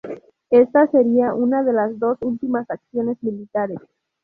[0.49, 3.77] Esta sería una de sus últimas acciones militares.